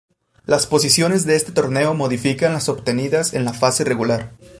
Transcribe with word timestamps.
Las 0.47 0.65
posiciones 0.65 1.27
de 1.27 1.35
este 1.35 1.51
torneo 1.51 1.93
modifican 1.93 2.53
las 2.53 2.69
obtenidas 2.69 3.35
en 3.35 3.45
la 3.45 3.53
fase 3.53 3.83
regular. 3.83 4.31